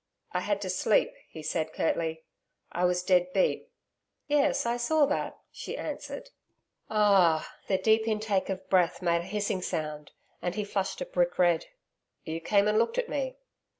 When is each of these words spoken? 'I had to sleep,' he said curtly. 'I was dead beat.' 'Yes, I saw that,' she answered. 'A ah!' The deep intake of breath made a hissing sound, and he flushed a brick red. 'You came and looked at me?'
'I 0.31 0.39
had 0.39 0.61
to 0.63 0.69
sleep,' 0.71 1.13
he 1.29 1.43
said 1.43 1.73
curtly. 1.73 2.23
'I 2.71 2.85
was 2.85 3.03
dead 3.03 3.31
beat.' 3.35 3.69
'Yes, 4.27 4.65
I 4.65 4.75
saw 4.77 5.05
that,' 5.05 5.37
she 5.51 5.77
answered. 5.77 6.31
'A 6.89 6.95
ah!' 6.95 7.55
The 7.67 7.77
deep 7.77 8.07
intake 8.07 8.49
of 8.49 8.67
breath 8.67 9.03
made 9.03 9.19
a 9.21 9.25
hissing 9.25 9.61
sound, 9.61 10.09
and 10.41 10.55
he 10.55 10.63
flushed 10.63 11.01
a 11.01 11.05
brick 11.05 11.37
red. 11.37 11.67
'You 12.23 12.39
came 12.41 12.67
and 12.67 12.79
looked 12.79 12.97
at 12.97 13.09
me?' 13.09 13.37